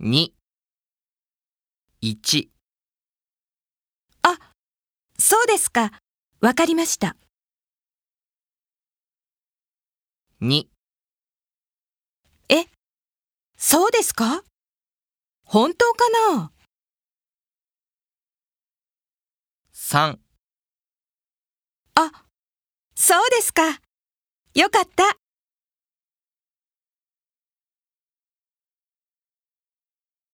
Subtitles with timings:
[0.00, 0.32] 2、
[2.02, 2.48] 1、
[4.22, 4.38] あ、
[5.18, 5.90] そうですか。
[6.40, 7.16] わかりました。
[10.40, 10.68] 2、
[12.48, 12.66] え、
[13.56, 14.44] そうですか？
[15.42, 16.52] 本当かな
[19.74, 20.20] ？3
[21.96, 22.12] あ、
[22.94, 23.80] そうですか。
[24.54, 25.17] よかった。